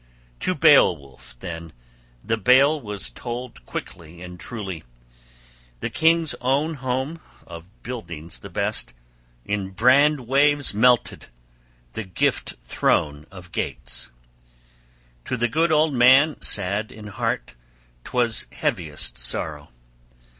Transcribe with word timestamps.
To 0.39 0.55
Beowulf 0.55 1.37
then 1.41 1.73
the 2.23 2.35
bale 2.35 2.81
was 2.81 3.11
told 3.11 3.63
quickly 3.67 4.23
and 4.23 4.39
truly: 4.39 4.83
the 5.79 5.91
king's 5.91 6.33
own 6.41 6.73
home, 6.73 7.19
of 7.45 7.69
buildings 7.83 8.39
the 8.39 8.49
best, 8.49 8.95
in 9.45 9.69
brand 9.69 10.21
waves 10.27 10.73
melted, 10.73 11.27
that 11.93 12.15
gift 12.15 12.55
throne 12.63 13.27
of 13.29 13.51
Geats. 13.51 14.09
To 15.25 15.37
the 15.37 15.47
good 15.47 15.71
old 15.71 15.93
man 15.93 16.41
sad 16.41 16.91
in 16.91 17.05
heart, 17.05 17.53
'twas 18.03 18.47
heaviest 18.51 19.19
sorrow. 19.19 19.69